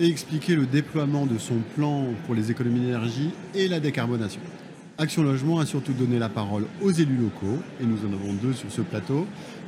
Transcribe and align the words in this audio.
et 0.00 0.06
expliquer 0.06 0.54
le 0.54 0.66
déploiement 0.66 1.26
de 1.26 1.38
son 1.38 1.56
plan 1.74 2.06
pour 2.26 2.34
les 2.34 2.50
économies 2.50 2.80
d'énergie 2.80 3.30
et 3.54 3.68
la 3.68 3.80
décarbonation. 3.80 4.40
Action 4.98 5.22
Logement 5.22 5.58
a 5.58 5.66
surtout 5.66 5.92
donné 5.92 6.18
la 6.18 6.28
parole 6.28 6.66
aux 6.80 6.90
élus 6.90 7.16
locaux, 7.16 7.58
et 7.80 7.84
nous 7.84 7.98
en 8.06 8.12
avons 8.12 8.32
deux 8.34 8.52
sur 8.52 8.70
ce 8.70 8.82
plateau, 8.82 9.26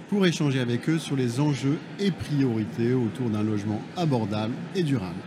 pour 0.08 0.26
échanger 0.26 0.60
avec 0.60 0.88
eux 0.88 0.98
sur 0.98 1.16
les 1.16 1.40
enjeux 1.40 1.78
et 1.98 2.10
priorités 2.10 2.92
autour 2.92 3.30
d'un 3.30 3.42
logement 3.42 3.80
abordable 3.96 4.54
et 4.74 4.82
durable. 4.82 5.20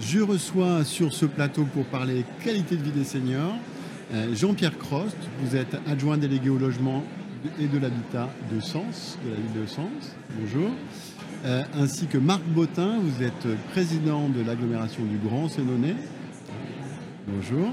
Je 0.00 0.20
reçois 0.20 0.84
sur 0.84 1.12
ce 1.12 1.26
plateau 1.26 1.64
pour 1.64 1.84
parler 1.84 2.24
qualité 2.42 2.76
de 2.76 2.82
vie 2.82 2.92
des 2.92 3.04
seniors 3.04 3.56
euh, 4.14 4.34
Jean-Pierre 4.34 4.78
Crost, 4.78 5.16
vous 5.40 5.56
êtes 5.56 5.76
adjoint 5.86 6.16
délégué 6.16 6.48
au 6.48 6.58
logement 6.58 7.02
et 7.58 7.66
de 7.66 7.78
l'habitat 7.78 8.28
de 8.52 8.60
Sens, 8.60 9.18
de 9.24 9.30
la 9.30 9.36
ville 9.36 9.62
de 9.62 9.66
Sens. 9.66 10.14
Bonjour. 10.38 10.70
Euh, 11.46 11.62
ainsi 11.78 12.06
que 12.06 12.18
Marc 12.18 12.42
Bottin, 12.42 12.98
vous 13.00 13.22
êtes 13.22 13.46
président 13.70 14.28
de 14.28 14.42
l'agglomération 14.42 15.04
du 15.04 15.16
Grand 15.16 15.48
Sénonais. 15.48 15.94
Bonjour. 17.28 17.70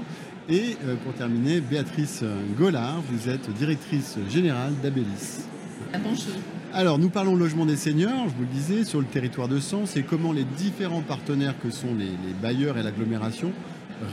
Et 0.48 0.76
euh, 0.86 0.94
pour 1.02 1.12
terminer, 1.14 1.60
Béatrice 1.60 2.22
Gollard, 2.56 3.02
vous 3.10 3.28
êtes 3.28 3.52
directrice 3.54 4.16
générale 4.30 4.74
d'Abélis. 4.80 5.40
Ah, 5.92 5.98
bonjour. 5.98 6.34
Alors, 6.72 7.00
nous 7.00 7.08
parlons 7.08 7.34
logement 7.34 7.66
des 7.66 7.74
seniors, 7.74 8.28
je 8.28 8.34
vous 8.36 8.42
le 8.42 8.54
disais, 8.54 8.84
sur 8.84 9.00
le 9.00 9.06
territoire 9.06 9.48
de 9.48 9.58
Sens 9.58 9.96
et 9.96 10.04
comment 10.04 10.32
les 10.32 10.44
différents 10.44 11.02
partenaires 11.02 11.54
que 11.60 11.70
sont 11.70 11.96
les, 11.98 12.10
bailleurs 12.40 12.78
et 12.78 12.84
l'agglomération 12.84 13.50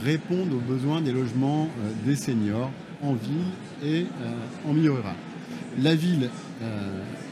répondent 0.04 0.52
aux 0.52 0.72
besoins 0.72 1.00
des 1.00 1.12
logements 1.12 1.68
euh, 1.84 1.90
des 2.04 2.16
seniors 2.16 2.72
en 3.00 3.12
ville 3.12 3.84
et 3.84 4.06
en 4.66 4.72
milieu 4.72 4.92
rural. 4.92 5.14
La 5.80 5.94
ville 5.94 6.30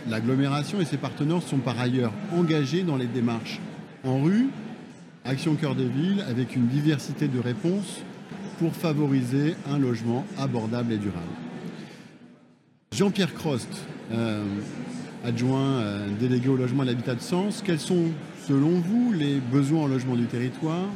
L'agglomération 0.08 0.80
et 0.80 0.84
ses 0.84 0.96
partenaires 0.96 1.42
sont 1.42 1.58
par 1.58 1.78
ailleurs 1.78 2.12
engagés 2.32 2.82
dans 2.82 2.96
les 2.96 3.06
démarches 3.06 3.60
en 4.04 4.22
rue, 4.22 4.48
Action 5.24 5.54
Cœur 5.54 5.74
des 5.74 5.86
Villes, 5.86 6.24
avec 6.28 6.56
une 6.56 6.66
diversité 6.66 7.28
de 7.28 7.38
réponses 7.38 8.00
pour 8.58 8.74
favoriser 8.74 9.54
un 9.70 9.78
logement 9.78 10.24
abordable 10.38 10.92
et 10.92 10.96
durable. 10.96 11.26
Jean-Pierre 12.92 13.34
Crost, 13.34 13.68
euh, 14.12 14.42
adjoint 15.24 15.80
euh, 15.80 16.08
délégué 16.18 16.48
au 16.48 16.56
logement 16.56 16.82
et 16.82 16.86
l'habitat 16.86 17.14
de 17.14 17.20
Sens, 17.20 17.62
quels 17.64 17.78
sont 17.78 18.06
selon 18.48 18.80
vous 18.80 19.12
les 19.12 19.36
besoins 19.36 19.82
en 19.82 19.86
logement 19.86 20.16
du 20.16 20.26
territoire? 20.26 20.86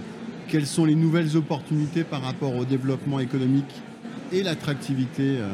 Quelles 0.48 0.66
sont 0.66 0.84
les 0.84 0.94
nouvelles 0.94 1.36
opportunités 1.36 2.04
par 2.04 2.22
rapport 2.22 2.56
au 2.56 2.64
développement 2.64 3.20
économique 3.20 3.82
et 4.34 4.42
l'attractivité 4.42 5.38
euh, 5.38 5.48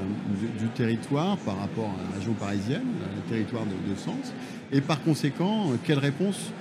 du, 0.59 0.69
territoire 0.69 1.37
par 1.39 1.59
rapport 1.59 1.91
à 1.91 2.11
la 2.11 2.17
région 2.17 2.33
parisienne, 2.33 2.87
le 3.17 3.31
territoire 3.31 3.65
de, 3.65 3.95
Sens. 3.95 4.33
Et 4.73 4.81
par 4.81 5.03
conséquent, 5.03 5.71
euh, 5.71 5.77
quelle 5.85 5.99
réponse 5.99 6.53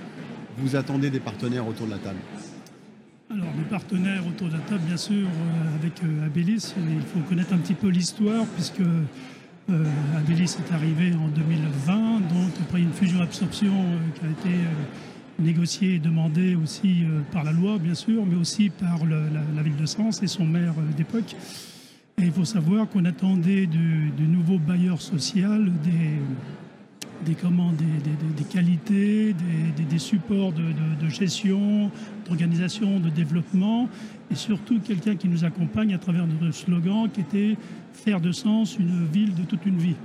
vous 0.57 0.75
attendez 0.75 1.09
des 1.09 1.21
partenaires 1.21 1.65
autour 1.65 1.85
de 1.85 1.91
la 1.91 1.97
table? 1.97 2.19
Alors, 3.31 3.47
les 3.57 3.63
partenaires 3.63 4.23
autour 4.27 4.47
de 4.47 4.53
la 4.53 4.59
table, 4.59 4.81
bien 4.85 4.97
sûr, 4.97 5.27
euh, 5.27 5.75
avec 5.79 5.93
Abélis, 6.25 6.73
il 6.77 7.01
faut 7.01 7.19
connaître 7.29 7.53
un 7.53 7.57
petit 7.57 7.75
peu 7.75 7.87
l'histoire, 7.87 8.45
puisque 8.55 8.81
Abélis 10.17 10.55
est 10.57 10.73
arrivé 10.73 11.13
en 11.13 11.27
2020, 11.27 12.19
donc 12.21 12.51
après 12.61 12.81
une 12.81 12.91
fusion-absorption 12.91 13.71
qui 14.15 14.25
a 14.25 14.29
été 14.31 14.55
négociée 15.37 15.95
et 15.95 15.99
demandée 15.99 16.55
aussi 16.55 17.03
par 17.31 17.43
la 17.43 17.51
loi, 17.51 17.77
bien 17.77 17.93
sûr, 17.93 18.25
mais 18.25 18.35
aussi 18.35 18.71
par 18.71 19.05
la, 19.05 19.61
ville 19.61 19.75
de 19.75 19.85
Sens 19.85 20.23
et 20.23 20.27
son 20.27 20.45
maire 20.45 20.73
d'époque. 20.97 21.35
Et 22.19 22.25
il 22.25 22.31
faut 22.33 22.43
savoir 22.43 22.89
qu'on 22.89 23.05
attendait 23.05 23.65
de, 23.65 24.25
nouveaux 24.25 24.57
bailleurs 24.57 25.01
sociaux 25.01 25.63
des, 25.83 26.19
des, 27.25 27.35
des, 28.35 28.43
qualités, 28.43 29.33
des, 29.89 29.99
supports 29.99 30.51
de, 30.51 31.07
gestion, 31.07 31.89
d'organisation, 32.27 32.99
de 32.99 33.09
développement, 33.09 33.87
et 34.29 34.35
surtout 34.35 34.79
quelqu'un 34.81 35.15
qui 35.15 35.29
nous 35.29 35.45
accompagne 35.45 35.93
à 35.93 35.97
travers 35.97 36.27
notre 36.27 36.53
slogan 36.53 37.07
qui 37.13 37.21
était 37.21 37.57
faire 37.93 38.19
de 38.19 38.33
sens 38.33 38.77
une 38.77 39.05
ville 39.05 39.33
de 39.33 39.43
toute 39.43 39.65
une 39.65 39.77
vie. 39.77 39.95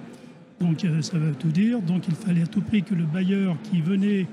Donc 0.60 0.84
euh, 0.84 1.02
ça 1.02 1.18
veut 1.18 1.34
tout 1.34 1.50
dire. 1.50 1.80
Donc 1.80 2.08
il 2.08 2.14
fallait 2.14 2.42
à 2.42 2.46
tout 2.46 2.60
prix 2.60 2.82
que 2.82 2.94
le 2.94 3.04
bailleur 3.04 3.56
qui 3.62 3.80
venait 3.80 4.26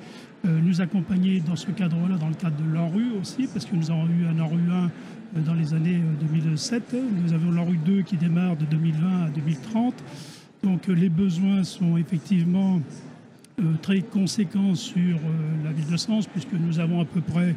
euh, 0.45 0.59
nous 0.61 0.81
accompagner 0.81 1.39
dans 1.39 1.55
ce 1.55 1.71
cadre-là, 1.71 2.17
dans 2.17 2.29
le 2.29 2.35
cadre 2.35 2.57
de 2.57 2.73
l'ANRU 2.73 3.11
aussi, 3.19 3.47
parce 3.51 3.65
que 3.65 3.75
nous 3.75 3.91
avons 3.91 4.07
eu 4.07 4.25
un 4.25 4.39
ANRU 4.39 4.61
1 5.35 5.41
dans 5.41 5.53
les 5.53 5.73
années 5.73 6.01
2007. 6.19 6.95
Nous 7.23 7.33
avons 7.33 7.51
la 7.51 7.61
rue 7.61 7.77
2 7.77 8.01
qui 8.01 8.17
démarre 8.17 8.55
de 8.57 8.65
2020 8.65 9.25
à 9.25 9.29
2030. 9.29 9.93
Donc 10.63 10.87
les 10.87 11.09
besoins 11.09 11.63
sont 11.63 11.97
effectivement 11.97 12.75
euh, 12.75 12.79
très 13.81 14.01
conséquents 14.01 14.75
sur 14.75 15.17
euh, 15.17 15.63
la 15.63 15.71
ville 15.71 15.89
de 15.89 15.97
Sens, 15.97 16.27
puisque 16.27 16.53
nous 16.53 16.79
avons 16.79 17.01
à 17.01 17.05
peu 17.05 17.21
près 17.21 17.55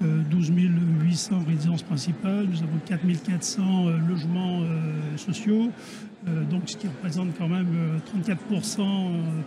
12 0.00 0.50
euh, 0.50 0.54
800 1.02 1.44
résidences 1.46 1.82
principales, 1.82 2.46
nous 2.50 2.62
avons 2.62 2.78
4 2.84 3.00
400 3.24 3.86
logements 4.08 4.62
sociaux, 5.16 5.70
donc 6.50 6.62
ce 6.66 6.76
qui 6.76 6.88
représente 6.88 7.28
quand 7.38 7.48
même 7.48 7.68
34%, 8.26 8.82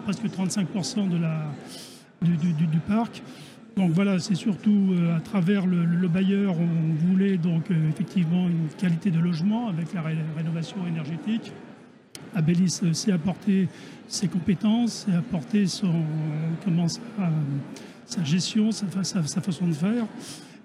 presque 0.05 0.25
35% 0.25 1.09
de 1.09 1.17
la, 1.17 1.45
du 2.21 2.79
parc. 2.87 3.21
Donc 3.77 3.91
voilà, 3.91 4.17
c'est 4.17 4.33
surtout 4.33 4.89
euh, 4.91 5.15
à 5.15 5.19
travers 5.19 5.67
le, 5.67 6.07
bailleur, 6.07 6.55
on 6.59 7.07
voulait 7.07 7.37
donc 7.37 7.69
euh, 7.69 7.89
effectivement 7.89 8.47
une 8.47 8.69
qualité 8.75 9.11
de 9.11 9.19
logement 9.19 9.67
avec 9.67 9.93
la 9.93 10.01
rénovation 10.35 10.77
énergétique. 10.87 11.53
Abélis 12.35 12.79
euh, 12.83 12.93
s'est 12.93 13.11
apporté 13.11 13.67
ses 14.07 14.27
compétences, 14.27 15.05
s'est 15.05 15.15
apporté 15.15 15.67
son, 15.67 15.93
comment 16.63 16.87
sa, 16.87 18.23
gestion, 18.23 18.71
sa, 18.71 19.21
façon 19.23 19.67
de 19.67 19.73
faire. 19.73 20.05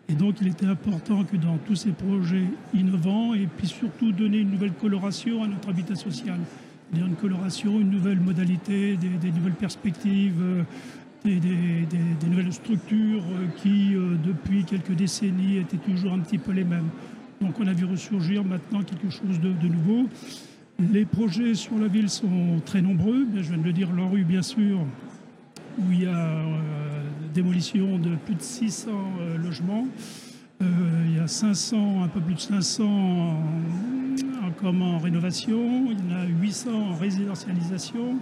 Et 0.08 0.14
donc 0.14 0.36
il 0.40 0.48
était 0.48 0.66
important 0.66 1.24
que 1.24 1.36
dans 1.36 1.58
tous 1.58 1.76
ces 1.76 1.90
projets 1.90 2.46
innovants, 2.74 3.34
et 3.34 3.48
puis 3.56 3.66
surtout 3.66 4.12
donner 4.12 4.38
une 4.38 4.50
nouvelle 4.50 4.72
coloration 4.72 5.42
à 5.42 5.48
notre 5.48 5.68
habitat 5.68 5.94
social. 5.94 6.38
Une 6.94 7.14
coloration, 7.14 7.80
une 7.80 7.90
nouvelle 7.90 8.20
modalité, 8.20 8.96
des 8.96 9.30
nouvelles 9.30 9.54
perspectives 9.54 10.64
des, 11.24 12.28
nouvelles 12.28 12.52
structures 12.52 13.22
qui, 13.56 13.94
euh, 13.94 14.16
depuis 14.24 14.64
quelques 14.64 14.92
décennies, 14.92 15.58
étaient 15.58 15.76
toujours 15.76 16.12
un 16.12 16.18
petit 16.18 16.38
peu 16.38 16.52
les 16.52 16.64
mêmes. 16.64 16.88
Donc 17.40 17.58
on 17.60 17.66
a 17.66 17.72
vu 17.72 17.84
ressurgir 17.84 18.44
maintenant 18.44 18.82
quelque 18.82 19.10
chose 19.10 19.40
de, 19.40 19.68
nouveau. 19.68 20.08
Les 20.90 21.04
projets 21.04 21.54
sur 21.54 21.78
la 21.78 21.86
ville 21.86 22.08
sont 22.08 22.60
très 22.64 22.82
nombreux. 22.82 23.26
Je 23.36 23.40
viens 23.42 23.58
de 23.58 23.62
le 23.62 23.72
dire, 23.72 23.88
rue 24.10 24.24
bien 24.24 24.42
sûr, 24.42 24.80
où 25.78 25.92
il 25.92 26.02
y 26.02 26.06
a 26.06 26.16
euh, 26.16 27.02
démolition 27.32 27.98
de 27.98 28.16
plus 28.16 28.34
de 28.34 28.42
600 28.42 28.90
euh, 28.90 29.36
logements. 29.38 29.86
il 30.60 31.16
y 31.16 31.20
a 31.20 31.28
500, 31.28 32.02
un 32.02 32.08
peu 32.08 32.20
plus 32.20 32.34
de 32.34 32.40
500 32.40 32.84
en, 32.84 34.80
en 34.80 34.98
rénovation. 34.98 35.90
Il 35.90 36.10
y 36.10 36.14
en 36.14 36.18
a 36.18 36.26
800 36.26 36.70
en 36.72 36.94
résidentialisation 36.96 38.16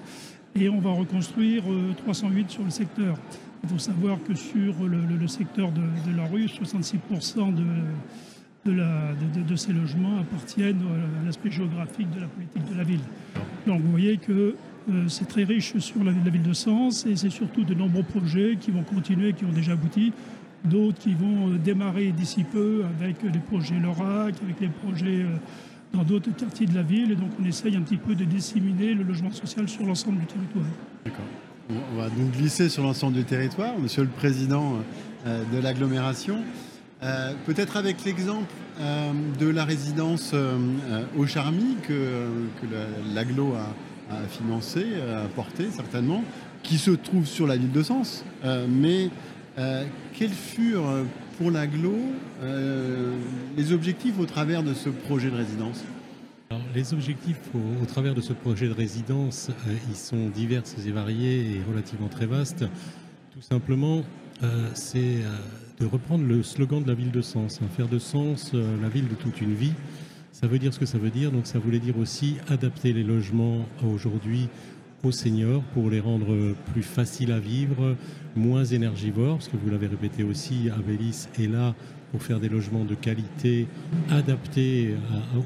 et 0.54 0.68
on 0.68 0.80
va 0.80 0.90
reconstruire 0.90 1.62
308 2.04 2.44
euh, 2.44 2.48
sur 2.48 2.64
le 2.64 2.70
secteur. 2.70 3.16
Il 3.62 3.68
faut 3.68 3.78
savoir 3.78 4.18
que 4.26 4.34
sur 4.34 4.74
le, 4.84 5.28
secteur 5.28 5.70
de, 5.70 6.16
la 6.16 6.24
rue, 6.26 6.46
66% 6.46 7.54
de, 7.54 7.62
de, 8.66 9.56
ces 9.56 9.72
logements 9.72 10.18
appartiennent 10.18 10.82
à 11.22 11.26
l'aspect 11.26 11.50
géographique 11.50 12.10
de 12.10 12.20
la 12.20 12.26
politique 12.26 12.70
de 12.70 12.76
la 12.76 12.84
ville. 12.84 13.00
Donc 13.66 13.80
vous 13.80 13.90
voyez 13.90 14.18
que 14.18 14.54
euh, 14.90 15.08
c'est 15.08 15.28
très 15.28 15.44
riche 15.44 15.76
sur 15.78 16.02
la, 16.04 16.12
ville 16.12 16.42
de 16.42 16.52
Sens 16.52 17.06
et 17.06 17.16
c'est 17.16 17.30
surtout 17.30 17.64
de 17.64 17.74
nombreux 17.74 18.02
projets 18.02 18.56
qui 18.60 18.70
vont 18.70 18.82
continuer, 18.82 19.32
qui 19.32 19.44
ont 19.44 19.52
déjà 19.52 19.72
abouti, 19.72 20.12
d'autres 20.64 20.98
qui 20.98 21.14
vont 21.14 21.48
euh, 21.48 21.58
démarrer 21.58 22.12
d'ici 22.12 22.44
peu 22.44 22.84
avec 22.98 23.22
les 23.22 23.40
projets 23.40 23.78
LORAC, 23.78 24.34
avec 24.42 24.60
les 24.60 24.68
projets 24.68 25.24
dans 25.92 26.02
d'autres 26.02 26.34
quartiers 26.36 26.66
de 26.66 26.74
la 26.74 26.82
ville. 26.82 27.12
Et 27.12 27.16
donc 27.16 27.30
on 27.40 27.44
essaye 27.44 27.76
un 27.76 27.82
petit 27.82 27.96
peu 27.96 28.14
de 28.14 28.24
disséminer 28.24 28.94
le 28.94 29.04
logement 29.04 29.32
social 29.32 29.68
sur 29.68 29.84
l'ensemble 29.84 30.20
du 30.20 30.26
territoire. 30.26 30.66
D'accord. 31.04 31.24
On 31.92 31.96
va 31.96 32.08
donc 32.08 32.32
glisser 32.32 32.68
sur 32.68 32.82
l'ensemble 32.82 33.14
du 33.14 33.24
territoire, 33.24 33.78
Monsieur 33.78 34.02
le 34.02 34.08
Président 34.08 34.78
euh, 35.26 35.44
de 35.52 35.58
l'agglomération. 35.58 36.38
Euh, 37.02 37.32
peut-être 37.46 37.76
avec 37.76 38.04
l'exemple 38.04 38.52
euh, 38.78 39.12
de 39.38 39.48
la 39.48 39.64
résidence 39.64 40.34
au 41.16 41.26
Charmy 41.26 41.76
que, 41.86 42.26
l'aglo 43.14 43.54
a, 43.54 44.16
financé, 44.28 44.84
a 45.00 45.28
porté 45.28 45.70
certainement, 45.70 46.24
qui 46.62 46.78
se 46.78 46.90
trouve 46.90 47.26
sur 47.26 47.46
la 47.46 47.56
ville 47.56 47.72
de 47.72 47.82
Sens. 47.82 48.24
mais 48.68 49.08
quelles 50.14 50.30
furent 50.30 51.04
pour 51.38 51.50
l'aglo, 51.50 51.94
les 53.56 53.72
objectifs 53.72 54.18
au 54.18 54.26
travers 54.26 54.62
de 54.62 54.74
ce 54.74 54.88
projet 54.88 55.30
de 55.30 55.36
résidence? 55.36 55.84
Les 56.74 56.92
objectifs 56.92 57.38
au, 57.54 57.86
travers 57.86 58.14
de 58.14 58.20
ce 58.20 58.32
projet 58.32 58.66
de 58.66 58.72
résidence, 58.72 59.50
ils 59.88 59.96
sont 59.96 60.28
divers 60.28 60.62
et 60.84 60.90
variés 60.90 61.54
et 61.54 61.60
relativement 61.68 62.08
très 62.08 62.26
vastes. 62.26 62.64
Tout 63.32 63.40
simplement, 63.40 64.02
c'est 64.74 65.18
de 65.80 65.86
reprendre 65.86 66.24
le 66.24 66.42
slogan 66.42 66.82
de 66.82 66.88
la 66.88 66.94
ville 66.94 67.10
de 67.10 67.22
Sens, 67.22 67.60
hein, 67.62 67.66
faire 67.76 67.88
de 67.88 67.98
Sens 67.98 68.52
la 68.52 68.88
ville 68.88 69.08
de 69.08 69.14
toute 69.14 69.40
une 69.40 69.54
vie. 69.54 69.72
Ça 70.32 70.46
veut 70.46 70.58
dire 70.58 70.72
ce 70.72 70.78
que 70.78 70.86
ça 70.86 70.98
veut 70.98 71.10
dire. 71.10 71.32
Donc 71.32 71.46
ça 71.46 71.58
voulait 71.58 71.78
dire 71.78 71.98
aussi 71.98 72.36
adapter 72.48 72.92
les 72.92 73.02
logements 73.02 73.66
aujourd'hui 73.84 74.48
aux 75.02 75.12
seniors 75.12 75.62
pour 75.74 75.90
les 75.90 76.00
rendre 76.00 76.54
plus 76.72 76.82
faciles 76.82 77.32
à 77.32 77.38
vivre, 77.38 77.96
moins 78.36 78.64
énergivores, 78.64 79.36
parce 79.36 79.48
que 79.48 79.56
vous 79.56 79.70
l'avez 79.70 79.86
répété 79.86 80.22
aussi, 80.22 80.68
Avélis 80.70 81.28
est 81.38 81.46
là 81.46 81.74
pour 82.10 82.22
faire 82.22 82.40
des 82.40 82.48
logements 82.48 82.84
de 82.84 82.94
qualité 82.94 83.66
adaptés 84.10 84.94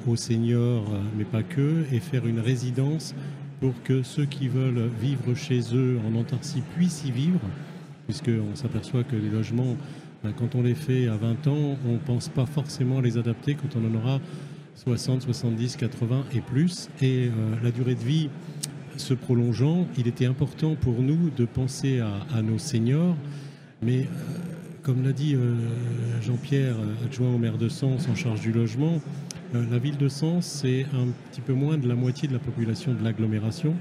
aux 0.06 0.17
seniors, 0.17 0.87
mais 1.17 1.25
pas 1.25 1.43
que, 1.43 1.85
et 1.93 2.00
faire 2.00 2.26
une 2.26 2.40
résidence 2.40 3.14
pour 3.61 3.75
que 3.85 4.02
ceux 4.02 4.25
qui 4.25 4.49
veulent 4.49 4.90
vivre 5.00 5.35
chez 5.35 5.61
eux 5.73 5.99
en 6.06 6.19
Antarctique 6.19 6.64
puissent 6.75 7.05
y 7.05 7.12
vivre, 7.12 7.40
puisqu'on 8.06 8.55
s'aperçoit 8.55 9.05
que 9.05 9.17
les 9.17 9.31
logements, 9.31 9.77
ben, 10.23 10.33
quand 10.33 10.55
on 10.55 10.62
les 10.62 10.75
fait 10.75 11.09
à 11.09 11.17
20 11.17 11.47
ans, 11.49 11.79
on 11.87 11.93
ne 11.93 11.99
pense 11.99 12.29
pas 12.29 12.47
forcément 12.47 13.01
les 13.01 13.19
adapter 13.19 13.55
quand 13.55 13.79
on 13.79 13.85
en 13.91 13.95
aura 13.95 14.21
60, 14.77 15.23
70, 15.23 15.77
80 15.77 16.25
et 16.35 16.41
plus. 16.41 16.89
Et 17.01 17.29
euh, 17.29 17.31
la 17.62 17.71
durée 17.71 17.95
de 17.95 18.01
vie 18.01 18.29
se 18.97 19.15
prolongeant, 19.15 19.87
il 19.99 20.06
était 20.06 20.27
important 20.27 20.77
pour 20.77 21.03
nous 21.03 21.31
de 21.31 21.45
penser 21.45 22.01
à, 22.01 22.43
nos 22.43 22.59
seniors. 22.59 23.17
Mais 23.83 24.01
euh, 24.01 24.07
comme 24.83 25.03
l'a 25.05 25.12
dit 25.12 25.35
euh, 25.35 25.55
Jean-Pierre, 26.23 26.77
adjoint 27.05 27.35
au 27.35 27.39
maire 27.39 27.59
de 27.59 27.69
Sens 27.69 28.09
en 28.09 28.15
charge 28.15 28.41
du 28.41 28.53
logement, 28.53 29.00
la 29.53 29.79
ville 29.79 29.97
de 29.97 30.09
Sens, 30.09 30.47
c'est 30.47 30.85
un 30.95 31.07
petit 31.31 31.41
peu 31.41 31.53
moins 31.53 31.79
de 31.79 31.87
la 31.87 31.95
moitié 31.95 32.27
de 32.27 32.33
la 32.33 32.41
population 32.41 32.93
de 32.93 33.05
l'agglomération. 33.05 33.77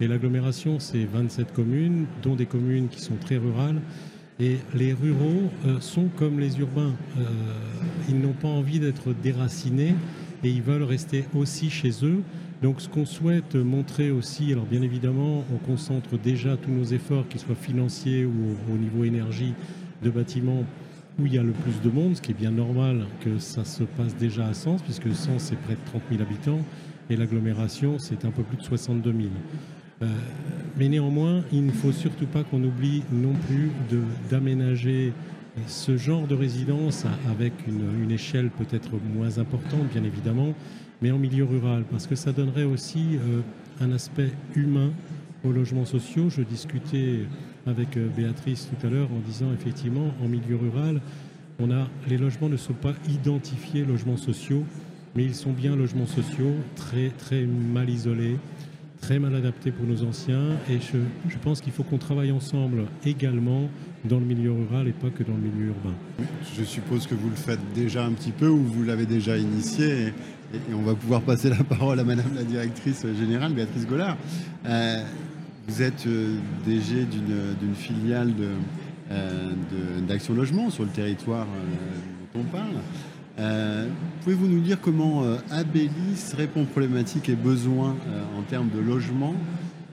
Et 0.00 0.06
l'agglomération, 0.06 0.78
c'est 0.78 1.04
27 1.04 1.52
communes, 1.52 2.06
dont 2.22 2.36
des 2.36 2.46
communes 2.46 2.88
qui 2.88 3.00
sont 3.00 3.16
très 3.16 3.36
rurales. 3.36 3.80
Et 4.38 4.58
les 4.74 4.92
ruraux 4.92 5.50
sont 5.80 6.08
comme 6.16 6.38
les 6.38 6.60
urbains. 6.60 6.94
ils 8.08 8.18
n'ont 8.18 8.32
pas 8.32 8.48
envie 8.48 8.80
d'être 8.80 9.12
déracinés 9.12 9.94
et 10.44 10.50
ils 10.50 10.62
veulent 10.62 10.84
rester 10.84 11.24
aussi 11.34 11.70
chez 11.70 11.90
eux. 12.04 12.22
Donc 12.62 12.80
ce 12.80 12.88
qu'on 12.88 13.06
souhaite 13.06 13.54
montrer 13.54 14.10
aussi, 14.10 14.52
alors 14.52 14.66
bien 14.66 14.82
évidemment, 14.82 15.44
on 15.52 15.58
concentre 15.58 16.18
déjà 16.18 16.56
tous 16.56 16.70
nos 16.70 16.84
efforts, 16.84 17.28
qu'ils 17.28 17.40
soient 17.40 17.54
financiers 17.54 18.24
ou 18.24 18.56
au 18.72 18.76
niveau 18.76 19.04
énergie 19.04 19.54
de 20.02 20.10
bâtiments, 20.10 20.64
où 21.18 21.26
il 21.26 21.34
y 21.34 21.38
a 21.38 21.42
le 21.42 21.52
plus 21.52 21.80
de 21.82 21.90
monde, 21.90 22.16
ce 22.16 22.22
qui 22.22 22.30
est 22.30 22.34
bien 22.34 22.52
normal 22.52 23.06
que 23.20 23.38
ça 23.38 23.64
se 23.64 23.82
passe 23.82 24.16
déjà 24.16 24.46
à 24.46 24.54
Sens, 24.54 24.82
puisque 24.82 25.12
Sens 25.14 25.42
c'est 25.42 25.58
près 25.58 25.74
de 25.74 25.80
30 25.86 26.02
000 26.10 26.22
habitants 26.22 26.60
et 27.10 27.16
l'agglomération 27.16 27.98
c'est 27.98 28.24
un 28.24 28.30
peu 28.30 28.42
plus 28.42 28.56
de 28.56 28.62
62 28.62 29.12
000. 29.12 29.24
Euh, 30.02 30.06
mais 30.76 30.88
néanmoins, 30.88 31.42
il 31.52 31.66
ne 31.66 31.72
faut 31.72 31.92
surtout 31.92 32.26
pas 32.26 32.44
qu'on 32.44 32.62
oublie 32.62 33.02
non 33.10 33.34
plus 33.46 33.70
d'aménager 34.30 35.12
ce 35.66 35.96
genre 35.96 36.26
de 36.26 36.34
résidence 36.34 37.04
avec 37.28 37.52
une, 37.66 38.10
échelle 38.10 38.50
peut-être 38.50 38.90
moins 39.14 39.38
importante, 39.38 39.88
bien 39.92 40.04
évidemment, 40.04 40.54
mais 41.02 41.10
en 41.10 41.18
milieu 41.18 41.44
rural, 41.44 41.84
parce 41.90 42.06
que 42.06 42.14
ça 42.14 42.32
donnerait 42.32 42.64
aussi 42.64 43.16
euh, 43.16 43.40
un 43.80 43.92
aspect 43.92 44.30
humain 44.54 44.90
aux 45.44 45.52
logements 45.52 45.84
sociaux. 45.84 46.30
Je 46.30 46.42
discutais 46.42 47.20
avec 47.66 47.96
euh, 47.96 48.08
Béatrice 48.08 48.68
tout 48.68 48.86
à 48.86 48.90
l'heure 48.90 49.08
en 49.12 49.20
disant 49.20 49.52
effectivement, 49.52 50.12
en 50.22 50.28
milieu 50.28 50.56
rural, 50.56 51.00
on 51.58 51.70
a, 51.72 51.88
les 52.08 52.18
logements 52.18 52.48
ne 52.48 52.56
sont 52.56 52.72
pas 52.72 52.94
identifiés 53.08 53.84
logements 53.84 54.16
sociaux, 54.16 54.64
mais 55.16 55.24
ils 55.24 55.34
sont 55.34 55.52
bien 55.52 55.74
logements 55.74 56.06
sociaux, 56.06 56.54
très, 56.76 57.10
très 57.10 57.44
mal 57.44 57.90
isolés, 57.90 58.36
très 59.00 59.18
mal 59.18 59.34
adaptés 59.34 59.70
pour 59.70 59.86
nos 59.86 60.04
anciens. 60.04 60.50
Et 60.70 60.78
je, 60.80 60.98
je 61.28 61.38
pense 61.38 61.60
qu'il 61.60 61.72
faut 61.72 61.82
qu'on 61.82 61.98
travaille 61.98 62.32
ensemble 62.32 62.84
également 63.04 63.68
dans 64.04 64.18
le 64.18 64.24
milieu 64.24 64.52
rural 64.52 64.88
et 64.88 64.92
pas 64.92 65.10
que 65.10 65.22
dans 65.22 65.34
le 65.34 65.40
milieu 65.40 65.68
urbain. 65.68 65.94
Je 66.56 66.64
suppose 66.64 67.06
que 67.06 67.14
vous 67.14 67.30
le 67.30 67.36
faites 67.36 67.60
déjà 67.74 68.04
un 68.04 68.12
petit 68.12 68.30
peu 68.30 68.48
ou 68.48 68.58
vous 68.58 68.84
l'avez 68.84 69.06
déjà 69.06 69.36
initié. 69.36 70.08
Et, 70.54 70.58
on 70.72 70.82
va 70.82 70.94
pouvoir 70.94 71.20
passer 71.22 71.50
la 71.50 71.62
parole 71.62 72.00
à 72.00 72.04
Madame 72.04 72.34
la 72.34 72.44
directrice 72.44 73.04
générale, 73.18 73.52
Béatrice 73.52 73.86
Gollard. 73.86 74.16
Euh, 74.66 75.02
vous 75.66 75.82
êtes 75.82 76.06
euh, 76.06 76.38
DG 76.66 77.04
d'une 77.04 77.74
filiale 77.74 78.32
euh, 79.10 79.52
d'Action 80.06 80.34
Logement 80.34 80.70
sur 80.70 80.84
le 80.84 80.90
territoire 80.90 81.46
dont 82.34 82.40
on 82.40 82.44
parle. 82.44 82.76
Pouvez-vous 84.22 84.48
nous 84.48 84.60
dire 84.60 84.80
comment 84.80 85.22
Abélis 85.50 86.34
répond 86.36 86.62
aux 86.62 86.66
problématiques 86.66 87.28
et 87.28 87.36
besoins 87.36 87.96
en 88.36 88.42
termes 88.42 88.68
de 88.68 88.80
logement 88.80 89.34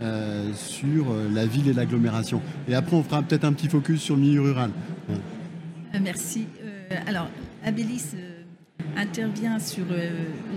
euh, 0.02 0.52
sur 0.54 1.12
euh, 1.12 1.30
la 1.34 1.46
ville 1.46 1.70
et 1.70 1.74
l'agglomération? 1.74 2.42
Et 2.68 2.76
après, 2.76 2.98
on 2.98 3.04
fera 3.04 3.24
peut-être 3.24 3.46
un 3.46 3.54
petit 3.54 3.70
focus 3.70 4.02
sur 4.02 4.16
le 4.16 4.22
milieu 4.24 4.42
rural. 4.42 4.72
Euh, 5.10 6.00
merci. 6.02 6.48
alors, 7.08 7.30
Abélis 7.64 8.04
intervient 8.98 9.58
sur 9.60 9.86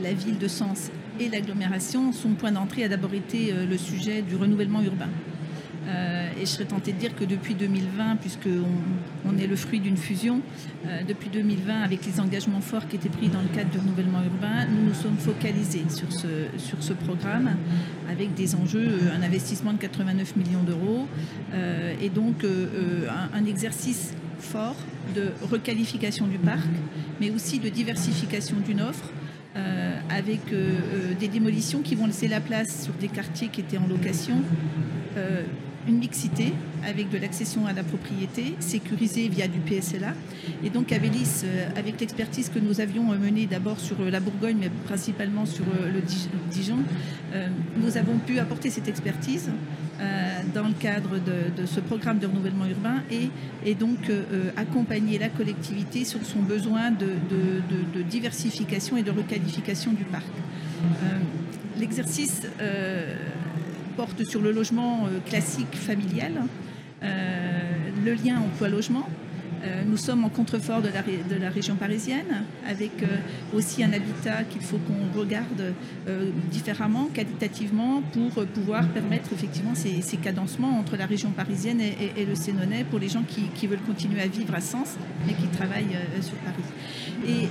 la 0.03 0.13
ville 0.13 0.39
de 0.39 0.49
Sens 0.49 0.91
et 1.21 1.29
l'agglomération. 1.29 2.13
Son 2.13 2.31
point 2.31 2.51
d'entrée 2.51 2.83
a 2.83 2.89
d'abord 2.89 3.15
été 3.15 3.53
le 3.53 3.79
sujet 3.79 4.23
du 4.23 4.35
renouvellement 4.35 4.83
urbain. 4.83 5.09
Euh, 5.89 6.29
et 6.37 6.41
je 6.41 6.47
serais 6.47 6.65
tentée 6.65 6.93
de 6.93 6.99
dire 6.99 7.15
que 7.15 7.25
depuis 7.25 7.55
2020, 7.55 8.17
puisqu'on 8.17 8.67
on 9.27 9.39
est 9.39 9.47
le 9.47 9.57
fruit 9.57 9.81
d'une 9.81 9.97
fusion, 9.97 10.41
euh, 10.87 11.01
depuis 11.07 11.31
2020, 11.31 11.83
avec 11.83 12.05
les 12.05 12.21
engagements 12.21 12.61
forts 12.61 12.87
qui 12.89 12.97
étaient 12.97 13.09
pris 13.09 13.29
dans 13.29 13.41
le 13.41 13.49
cadre 13.49 13.71
du 13.71 13.79
renouvellement 13.79 14.23
urbain, 14.23 14.67
nous 14.67 14.89
nous 14.89 14.95
sommes 14.95 15.17
focalisés 15.17 15.85
sur 15.89 16.13
ce, 16.13 16.27
sur 16.59 16.83
ce 16.83 16.93
programme 16.93 17.57
avec 18.11 18.35
des 18.35 18.55
enjeux, 18.55 18.99
euh, 19.03 19.17
un 19.17 19.23
investissement 19.23 19.73
de 19.73 19.79
89 19.79 20.37
millions 20.37 20.63
d'euros 20.63 21.07
et 22.01 22.09
donc 22.11 22.45
un, 22.45 23.45
exercice 23.47 24.13
fort 24.39 24.77
de 25.15 25.33
requalification 25.51 26.27
du 26.27 26.39
parc, 26.39 26.69
mais 27.21 27.31
aussi 27.31 27.59
de 27.59 27.69
diversification 27.69 28.57
d'une 28.65 28.81
offre. 28.81 29.11
avec 30.11 30.41
des 31.19 31.29
démolitions 31.29 31.83
qui 31.83 31.95
vont 31.95 32.07
laisser 32.07 32.29
la 32.29 32.41
place 32.41 32.85
sur 32.85 32.95
des 32.95 33.09
quartiers 33.09 33.49
qui 33.49 33.61
étaient 33.61 33.79
en 33.79 33.89
location, 33.89 34.37
une 35.89 35.99
mixité 35.99 36.53
avec 36.87 37.11
de 37.11 37.19
l'accession 37.19 37.67
à 37.67 37.73
la 37.73 37.83
propriété 37.83 38.55
sécurisée 38.61 39.29
via 39.29 39.49
du 39.49 39.59
PSLA. 39.59 40.15
Et 40.63 40.71
donc 40.71 40.93
Avélis, 40.93 41.43
euh, 41.45 41.69
avec 41.77 42.01
l'expertise 42.01 42.51
que 42.51 42.59
nous 42.59 42.81
avions 42.81 43.13
euh, 43.13 43.19
menée 43.19 43.47
d'abord 43.47 43.81
sur 43.81 44.01
euh, 44.01 44.11
la 44.11 44.21
Bourgogne, 44.21 44.59
mais 44.61 44.71
principalement 44.87 45.47
sur 45.47 45.65
le 45.65 46.01
Dijon, 46.51 46.79
nous 47.77 47.97
avons 47.97 48.19
pu 48.19 48.39
apporter 48.39 48.71
cette 48.71 48.89
expertise 48.89 49.51
dans 50.55 50.67
le 50.67 50.75
cadre 50.75 51.19
de, 51.19 51.67
ce 51.67 51.81
programme 51.81 52.19
de 52.19 52.27
renouvellement 52.27 52.67
urbain 52.67 53.03
et, 53.11 53.29
et 53.67 53.75
donc 53.75 54.11
accompagner 54.57 55.19
la 55.19 55.29
collectivité 55.29 56.05
sur 56.05 56.25
son 56.25 56.41
besoin 56.41 56.91
de, 56.91 57.07
de 57.95 58.03
diversification 58.03 58.97
et 58.97 59.03
de 59.03 59.11
requalification 59.11 59.93
du 59.93 60.05
parc. 60.05 60.27
L'exercice 61.79 62.43
porte 63.99 64.25
sur 64.25 64.41
le 64.41 64.53
logement 64.53 65.07
euh, 65.07 65.19
classique 65.29 65.75
familial, 65.75 66.35
euh, 67.03 67.59
le 68.05 68.13
lien 68.15 68.37
emploi-logement. 68.39 69.09
Euh, 69.65 69.83
nous 69.85 69.97
sommes 69.97 70.23
en 70.25 70.29
contrefort 70.29 70.81
de 70.83 70.89
la, 70.89 71.03
de 71.03 71.43
la 71.43 71.51
région 71.51 71.75
parisienne, 71.75 72.45
avec 72.65 72.93
aussi 73.53 73.83
un 73.83 73.93
habitat 73.93 74.45
qu'il 74.49 74.63
faut 74.63 74.79
qu'on 74.87 75.19
regarde 75.19 75.75
différemment, 76.49 77.09
qualitativement, 77.13 78.01
pour 78.13 78.45
pouvoir 78.47 78.87
permettre 78.91 79.33
effectivement 79.33 79.75
ces, 79.75 80.17
cadencements 80.17 80.79
entre 80.79 80.97
la 80.97 81.07
région 81.07 81.31
parisienne 81.31 81.81
et, 81.81 82.25
le 82.25 82.37
Sénonais 82.37 82.85
pour 82.89 83.01
les 83.01 83.09
gens 83.09 83.25
qui, 83.57 83.67
veulent 83.67 83.87
continuer 83.93 84.21
à 84.21 84.29
vivre 84.29 84.55
à 84.55 84.61
Sens, 84.61 84.91
mais 85.27 85.33
qui 85.33 85.49
travaillent 85.49 85.99
sur 86.21 86.37
Paris. 86.47 86.69
Et 87.27 87.49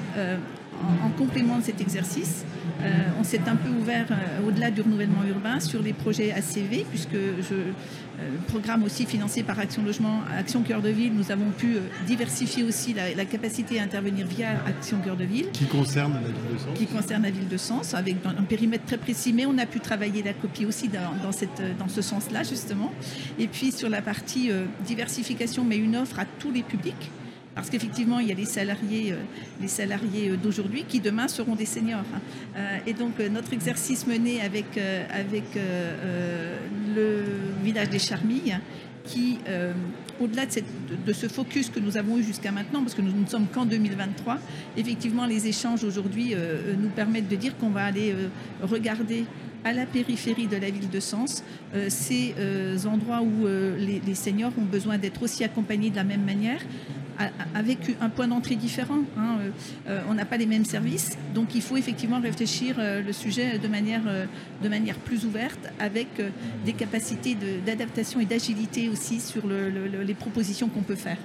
en, 1.04 1.10
complément 1.10 1.58
de 1.58 1.64
cet 1.64 1.82
exercice, 1.82 2.46
euh, 2.82 3.10
on 3.20 3.24
s'est 3.24 3.42
un 3.48 3.56
peu 3.56 3.70
ouvert 3.70 4.06
euh, 4.12 4.48
au-delà 4.48 4.70
du 4.70 4.82
renouvellement 4.82 5.24
urbain 5.28 5.60
sur 5.60 5.82
les 5.82 5.94
projets 5.94 6.32
ACV, 6.32 6.86
puisque 6.90 7.14
je 7.14 7.56
euh, 7.56 8.30
programme 8.48 8.84
aussi 8.84 9.06
financé 9.06 9.44
par 9.44 9.60
Action 9.60 9.84
Logement, 9.84 10.22
Action 10.38 10.62
Cœur 10.62 10.82
de 10.82 10.90
Ville, 10.90 11.14
nous 11.14 11.32
avons 11.32 11.50
pu 11.52 11.78
diversifier 12.06 12.64
aussi 12.64 12.94
la, 12.94 13.26
capacité 13.26 13.80
à 13.80 13.84
intervenir 13.84 14.26
via 14.28 14.50
Action 14.66 14.98
Cœur 15.04 15.16
de 15.16 15.24
Ville. 15.24 15.48
Qui 15.52 15.66
concerne 15.66 16.14
la 16.14 16.20
ville 16.20 16.54
de 16.54 16.58
Sens 16.58 16.78
Qui 16.78 16.86
concerne 16.86 17.24
la 17.24 17.32
ville 17.32 17.48
de 17.48 17.58
Sens, 17.58 17.94
avec 17.94 18.16
un 18.26 18.44
périmètre 18.44 18.86
très 18.86 18.98
précis, 18.98 19.34
mais 19.34 19.46
on 19.46 19.58
a 19.58 19.66
pu 19.66 19.80
travailler 19.80 20.24
la 20.24 20.34
copie 20.34 20.66
aussi 20.66 20.90
dans, 20.90 21.32
cette, 21.32 21.62
dans 21.78 21.88
ce 21.88 22.02
sens-là, 22.02 22.44
justement. 22.44 22.92
Et 23.40 23.48
puis 23.48 23.72
sur 23.72 23.90
la 23.90 24.02
partie 24.02 24.50
diversification, 24.86 25.64
mais 25.64 25.78
une 25.78 25.96
offre 25.96 26.20
à 26.20 26.26
tous 26.40 26.52
les 26.52 26.64
publics. 26.64 27.12
Parce 27.58 27.72
qu'effectivement, 27.72 28.20
il 28.20 28.28
y 28.28 28.32
a 28.32 28.36
les 28.36 28.46
salariés, 28.46 29.14
euh, 29.14 29.16
les 29.60 29.68
salariés 29.68 30.30
euh, 30.30 30.38
d'aujourd'hui 30.38 30.86
qui 30.88 31.00
demain 31.00 31.28
seront 31.28 31.56
des 31.56 31.66
seniors. 31.66 32.06
Hein. 32.14 32.22
Euh, 32.56 32.78
et 32.86 32.94
donc, 32.94 33.20
notre 33.20 33.52
exercice 33.52 34.06
mené 34.06 34.42
avec, 34.42 34.78
avec 35.10 35.44
le 36.96 37.24
village 37.64 37.90
des 37.90 38.00
Charmilles 38.00 38.60
qui, 39.04 39.40
au-delà 40.20 40.44
de, 40.46 41.14
ce 41.14 41.28
focus 41.28 41.70
que 41.70 41.80
nous 41.80 41.98
avons 41.98 42.18
eu 42.18 42.24
jusqu'à 42.24 42.52
maintenant, 42.52 42.82
parce 42.82 42.94
que 42.94 43.02
nous 43.02 43.12
ne 43.12 43.26
sommes 43.26 43.48
qu'en 43.48 43.66
2023, 43.66 44.38
effectivement, 44.76 45.26
les 45.26 45.48
échanges 45.48 45.84
aujourd'hui 45.84 46.36
nous 46.78 46.90
permettent 46.90 47.30
de 47.30 47.36
dire 47.38 47.58
qu'on 47.58 47.70
va 47.70 47.86
aller 47.86 48.14
regarder 48.62 49.26
à 49.64 49.72
la 49.72 49.86
périphérie 49.86 50.48
de 50.48 50.58
la 50.58 50.70
ville 50.70 50.90
de 50.90 51.00
Sens, 51.00 51.44
ces 51.88 52.36
endroits 52.86 53.22
où 53.22 53.48
les, 53.78 54.16
seniors 54.16 54.52
ont 54.60 54.66
besoin 54.66 54.98
d'être 54.98 55.24
aussi 55.24 55.44
accompagnés 55.44 55.90
de 55.90 55.96
la 55.96 56.04
même 56.04 56.26
manière, 56.26 56.62
avec 57.56 57.80
un 58.02 58.10
point 58.10 58.28
d'entrée 58.28 58.56
différent. 58.56 59.00
Hein, 59.18 59.38
euh, 59.40 59.50
euh, 59.90 60.02
on 60.10 60.14
n'a 60.14 60.26
pas 60.26 60.38
les 60.38 60.46
mêmes 60.46 60.66
services, 60.66 61.18
donc 61.34 61.56
il 61.56 61.62
faut 61.62 61.78
effectivement 61.78 62.20
réfléchir 62.20 62.76
euh, 62.80 63.02
le 63.02 63.14
sujet 63.14 63.58
de 63.60 63.68
manière, 63.68 64.04
de 64.64 64.70
manière 64.70 64.96
plus 64.96 65.26
ouverte, 65.26 65.60
avec 65.80 66.08
des 66.66 66.74
capacités 66.74 67.36
d'adaptation 67.66 68.20
et 68.20 68.26
d'agilité 68.26 68.90
aussi 68.90 69.20
sur 69.20 69.44
les 69.48 70.14
propositions 70.14 70.70
qu'on 70.70 70.82
peut 70.82 70.96
faire. 70.96 71.18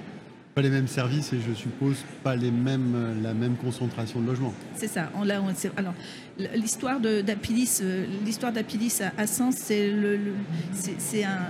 Pas 0.55 0.61
les 0.61 0.69
mêmes 0.69 0.87
services 0.87 1.33
et 1.33 1.39
je 1.41 1.51
suppose 1.51 1.97
pas 2.23 2.35
les 2.35 2.51
mêmes, 2.51 3.19
la 3.23 3.33
même 3.33 3.55
concentration 3.55 4.21
de 4.21 4.27
logements. 4.27 4.53
C'est 4.75 4.87
ça. 4.87 5.09
Alors, 5.75 5.95
l'histoire 6.53 6.99
d'Apilis, 6.99 7.79
euh, 7.81 8.05
l'histoire 8.23 8.53
d'Apilis 8.53 8.99
à, 9.17 9.25
Sens, 9.25 9.55
c'est 9.57 9.89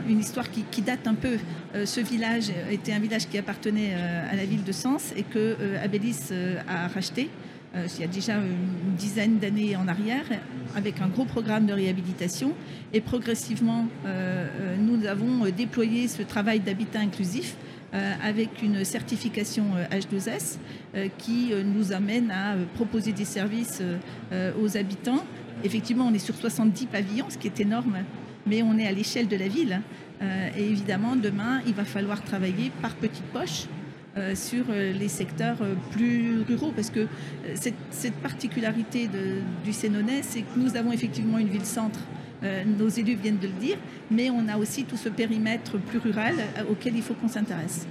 une 0.07 0.19
histoire 0.19 0.45
qui, 0.49 0.81
date 0.81 1.05
un 1.05 1.15
peu. 1.15 1.37
Euh, 1.75 1.85
ce 1.85 1.99
village 1.99 2.45
était 2.71 2.93
un 2.93 2.99
village 2.99 3.27
qui 3.27 3.37
appartenait 3.37 3.93
euh, 3.93 4.31
à 4.31 4.37
la 4.37 4.45
ville 4.45 4.63
de 4.63 4.71
Sens 4.71 5.11
et 5.17 5.23
que 5.23 5.57
Abélis 5.83 6.31
a 6.65 6.87
racheté. 6.87 7.29
il 7.75 8.01
y 8.01 8.05
a 8.05 8.07
déjà 8.07 8.35
une 8.37 8.95
dizaine 8.95 9.37
d'années 9.37 9.75
en 9.75 9.89
arrière, 9.89 10.23
avec 10.77 11.01
un 11.01 11.09
gros 11.09 11.25
programme 11.25 11.65
de 11.65 11.73
réhabilitation. 11.73 12.53
Et 12.93 13.01
progressivement, 13.01 13.85
nous 14.79 15.05
avons 15.05 15.49
déployé 15.49 16.07
ce 16.07 16.21
travail 16.21 16.61
d'habitat 16.61 16.99
inclusif 16.99 17.57
euh, 17.57 17.72
avec 17.93 18.61
une 18.63 18.83
certification 18.83 19.65
H2S 19.91 20.57
euh, 20.95 21.05
euh, 21.05 21.07
qui 21.17 21.51
nous 21.63 21.91
amène 21.91 22.31
à 22.31 22.55
proposer 22.75 23.11
des 23.11 23.25
services 23.25 23.81
aux 24.61 24.77
habitants. 24.77 25.23
Effectivement, 25.63 26.07
on 26.07 26.13
est 26.13 26.19
sur 26.19 26.35
70 26.35 26.87
pavillons, 26.87 27.29
ce 27.29 27.37
qui 27.37 27.47
est 27.47 27.59
énorme, 27.59 27.97
mais 28.47 28.63
on 28.63 28.77
est 28.77 28.87
à 28.87 28.91
l'échelle 28.91 29.27
de 29.27 29.35
la 29.35 29.47
ville. 29.47 29.81
et 30.21 30.63
évidemment, 30.63 31.15
demain, 31.15 31.61
il 31.67 31.73
va 31.73 31.85
falloir 31.85 32.21
travailler 32.23 32.71
par 32.81 32.95
petites 32.95 33.25
poches 33.25 33.67
sur 34.35 34.65
les 34.71 35.07
secteurs 35.07 35.57
plus 35.91 36.41
ruraux, 36.41 36.71
parce 36.75 36.89
que 36.89 37.07
cette, 37.55 38.15
particularité 38.21 39.09
du 39.63 39.73
Sénonais, 39.73 40.21
c'est 40.21 40.41
que 40.41 40.57
nous 40.57 40.75
avons 40.75 40.91
effectivement 40.91 41.37
une 41.37 41.49
ville-centre 41.49 41.99
euh, 42.43 42.63
nos 42.65 42.89
élus 42.89 43.15
viennent 43.15 43.37
de 43.37 43.47
le 43.47 43.53
dire, 43.53 43.77
mais 44.11 44.29
on 44.29 44.47
a 44.47 44.57
aussi 44.57 44.83
tout 44.83 44.97
ce 44.97 45.09
périmètre 45.09 45.77
plus 45.77 45.99
rural 45.99 46.35
euh, 46.57 46.63
auquel 46.69 46.95
il 46.95 47.01
faut 47.01 47.13
qu'on 47.13 47.27
s'intéresse. 47.27 47.87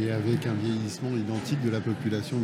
Et 0.00 0.10
avec 0.10 0.46
un 0.46 0.54
vieillissement 0.54 1.10
identique 1.10 1.62
de 1.62 1.70
la 1.70 1.80
population 1.80 2.36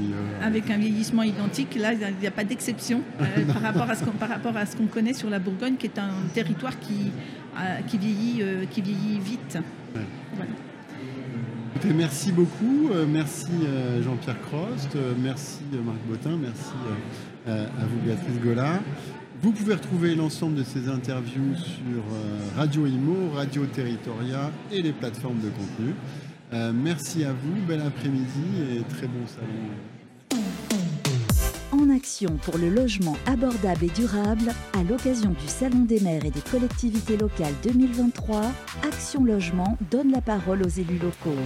Avec 0.43 0.71
un 0.71 0.77
vieillissement 0.77 1.23
identique, 1.23 1.75
là, 1.75 1.93
il 1.95 2.17
n'y 2.21 2.27
a 2.27 2.31
pas 2.31 2.45
d'exception 2.45 3.03
euh, 3.21 3.45
par 3.53 3.63
rapport 3.63 4.57
à 4.57 4.67
ce 4.67 4.77
qu'on 4.77 4.87
connaît 4.87 5.15
sur 5.15 5.31
la 5.31 5.39
Bourgogne, 5.39 5.77
qui 5.77 5.87
est 5.87 5.99
un 5.99 6.13
territoire 6.35 6.79
qui, 6.79 7.13
qui, 7.87 7.99
vieillit, 7.99 8.43
qui 8.71 8.83
vieillit 8.83 9.19
vite. 9.19 9.59
merci 11.95 12.33
beaucoup. 12.33 12.91
merci 13.09 13.47
Jean-Pierre 14.05 14.41
Crost. 14.43 14.97
merci 15.19 15.61
Marc 15.85 15.99
Botin. 16.09 16.39
Merci 16.39 16.73
à 17.47 17.87
vous 17.87 17.99
Béatrice 18.05 18.41
Gola. 18.43 18.81
Vous 19.47 19.53
pouvez 19.53 19.75
retrouver 19.75 20.17
l'ensemble 20.17 20.57
de 20.57 20.65
ces 20.65 20.89
interviews 20.89 21.55
sur 21.55 22.03
euh, 22.13 22.39
Radio 22.57 22.85
Imo, 22.85 23.31
Radio 23.33 23.65
Territoria 23.67 24.51
et 24.73 24.83
les 24.83 24.91
plateformes 24.91 25.39
de 25.39 25.51
contenu. 25.51 25.95
Euh, 26.53 26.73
merci 26.75 27.23
à 27.23 27.31
vous, 27.33 27.55
bel 27.65 27.81
après-midi 27.81 28.27
et 28.73 28.83
très 28.93 29.07
bon 29.07 29.25
salon. 29.25 30.41
En 31.71 31.95
action 31.95 32.37
pour 32.43 32.59
le 32.59 32.71
logement 32.71 33.17
abordable 33.27 33.85
et 33.85 33.91
durable, 33.91 34.53
à 34.73 34.83
l'occasion 34.83 35.31
du 35.31 35.47
Salon 35.47 35.85
des 35.85 36.01
maires 36.01 36.25
et 36.25 36.33
des 36.33 36.41
collectivités 36.41 37.17
locales 37.17 37.55
2023, 37.63 38.43
Action 38.83 39.25
Logement 39.25 39.79
donne 39.93 40.11
la 40.11 40.23
parole 40.23 40.65
aux 40.65 40.69
élus 40.69 40.99
locaux. 40.99 41.39